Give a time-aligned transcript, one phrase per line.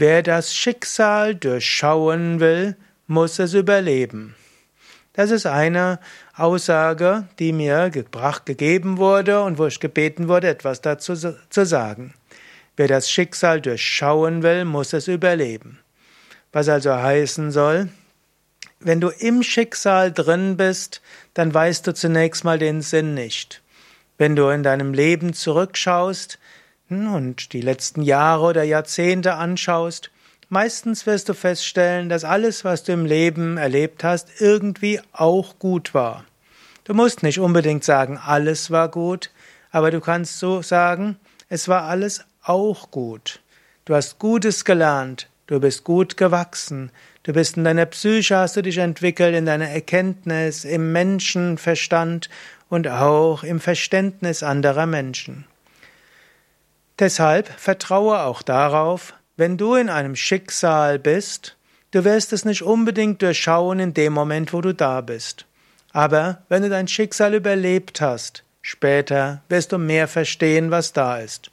[0.00, 2.74] Wer das Schicksal durchschauen will,
[3.06, 4.34] muss es überleben.
[5.12, 6.00] Das ist eine
[6.34, 12.14] Aussage, die mir gebracht, gegeben wurde und wo ich gebeten wurde, etwas dazu zu sagen.
[12.78, 15.80] Wer das Schicksal durchschauen will, muss es überleben.
[16.50, 17.90] Was also heißen soll,
[18.78, 21.02] wenn du im Schicksal drin bist,
[21.34, 23.60] dann weißt du zunächst mal den Sinn nicht.
[24.16, 26.38] Wenn du in deinem Leben zurückschaust
[26.90, 30.10] und die letzten Jahre oder Jahrzehnte anschaust,
[30.48, 35.94] meistens wirst du feststellen, dass alles, was du im Leben erlebt hast, irgendwie auch gut
[35.94, 36.24] war.
[36.84, 39.30] Du musst nicht unbedingt sagen, alles war gut,
[39.70, 41.16] aber du kannst so sagen,
[41.48, 43.40] es war alles auch gut.
[43.84, 46.90] Du hast Gutes gelernt, du bist gut gewachsen,
[47.22, 52.28] du bist in deiner Psyche, hast du dich entwickelt, in deiner Erkenntnis, im Menschenverstand
[52.68, 55.44] und auch im Verständnis anderer Menschen.
[57.00, 61.56] Deshalb vertraue auch darauf, wenn du in einem Schicksal bist,
[61.92, 65.46] du wirst es nicht unbedingt durchschauen in dem Moment, wo du da bist.
[65.92, 71.50] Aber wenn du dein Schicksal überlebt hast, später wirst du mehr verstehen, was da ist.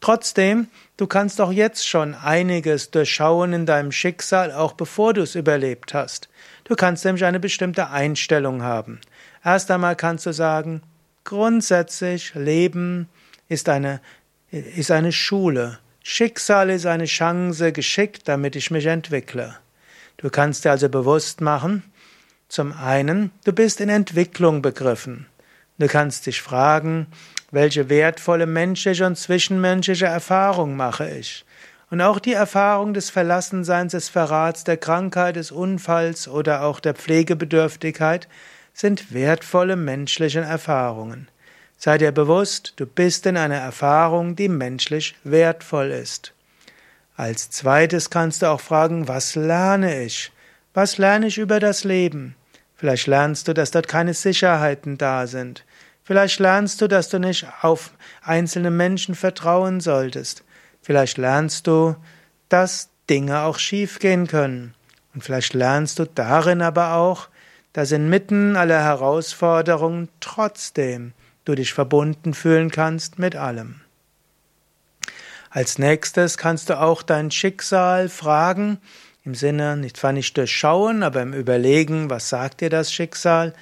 [0.00, 5.34] Trotzdem, du kannst auch jetzt schon einiges durchschauen in deinem Schicksal, auch bevor du es
[5.34, 6.30] überlebt hast.
[6.64, 9.02] Du kannst nämlich eine bestimmte Einstellung haben.
[9.44, 10.82] Erst einmal kannst du sagen,
[11.24, 13.10] grundsätzlich Leben
[13.48, 14.00] ist eine,
[14.50, 15.78] ist eine Schule.
[16.02, 19.56] Schicksal ist eine Chance geschickt, damit ich mich entwickle.
[20.18, 21.82] Du kannst dir also bewusst machen,
[22.48, 25.26] zum einen, du bist in Entwicklung begriffen.
[25.78, 27.08] Du kannst dich fragen,
[27.50, 31.44] welche wertvolle menschliche und zwischenmenschliche Erfahrung mache ich?
[31.90, 36.94] Und auch die Erfahrung des Verlassenseins, des Verrats, der Krankheit, des Unfalls oder auch der
[36.94, 38.28] Pflegebedürftigkeit
[38.72, 41.28] sind wertvolle menschliche Erfahrungen.
[41.78, 46.32] Sei dir bewusst, du bist in einer Erfahrung, die menschlich wertvoll ist.
[47.16, 50.32] Als zweites kannst du auch fragen, was lerne ich?
[50.74, 52.34] Was lerne ich über das Leben?
[52.76, 55.64] Vielleicht lernst du, dass dort keine Sicherheiten da sind.
[56.04, 57.90] Vielleicht lernst du, dass du nicht auf
[58.22, 60.44] einzelne Menschen vertrauen solltest.
[60.82, 61.96] Vielleicht lernst du,
[62.48, 64.74] dass Dinge auch schiefgehen können.
[65.14, 67.28] Und vielleicht lernst du darin aber auch,
[67.72, 71.12] dass inmitten aller Herausforderungen trotzdem
[71.46, 73.80] du dich verbunden fühlen kannst mit allem.
[75.48, 78.78] Als nächstes kannst du auch dein Schicksal fragen,
[79.24, 83.54] im Sinne, nicht zwar nicht durchschauen, aber im Überlegen, was sagt dir das Schicksal?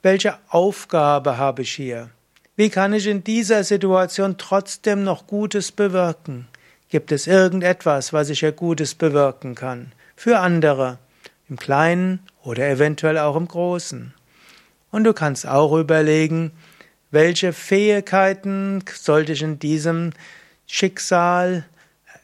[0.00, 2.10] Welche Aufgabe habe ich hier?
[2.56, 6.46] Wie kann ich in dieser Situation trotzdem noch Gutes bewirken?
[6.88, 9.92] Gibt es irgendetwas, was ich hier Gutes bewirken kann?
[10.14, 10.98] Für andere,
[11.48, 14.14] im Kleinen oder eventuell auch im Großen.
[14.90, 16.52] Und du kannst auch überlegen,
[17.14, 20.12] welche Fähigkeiten sollte ich in diesem
[20.66, 21.64] Schicksal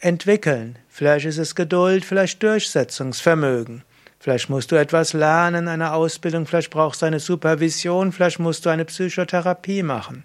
[0.00, 0.78] entwickeln?
[0.88, 3.82] Vielleicht ist es Geduld, vielleicht Durchsetzungsvermögen.
[4.18, 8.70] Vielleicht musst du etwas lernen, eine Ausbildung, vielleicht brauchst du eine Supervision, vielleicht musst du
[8.70, 10.24] eine Psychotherapie machen.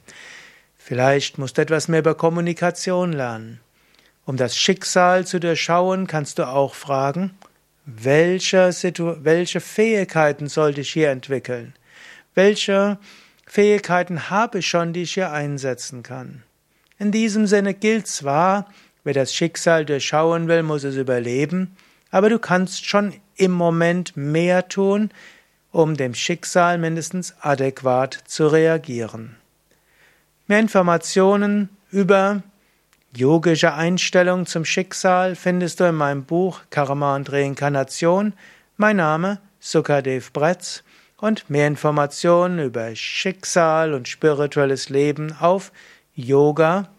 [0.78, 3.60] Vielleicht musst du etwas mehr über Kommunikation lernen.
[4.26, 7.32] Um das Schicksal zu durchschauen, kannst du auch fragen,
[7.86, 8.70] welche,
[9.24, 11.74] welche Fähigkeiten sollte ich hier entwickeln?
[12.34, 12.98] Welche
[13.46, 16.44] Fähigkeiten habe ich schon, die ich hier einsetzen kann.
[16.98, 18.70] In diesem Sinne gilt zwar,
[19.04, 21.76] wer das Schicksal durchschauen will, muss es überleben,
[22.12, 25.10] aber du kannst schon im Moment mehr tun,
[25.72, 29.38] um dem Schicksal mindestens adäquat zu reagieren.
[30.48, 32.44] Mehr Informationen über
[33.16, 38.34] yogische Einstellung zum Schicksal findest du in meinem Buch Karma und Reinkarnation.
[38.78, 40.84] Mein Name Sukadev Bretz
[41.22, 45.72] und mehr Informationen über Schicksal und spirituelles Leben auf
[46.16, 46.90] yoga-vidya.de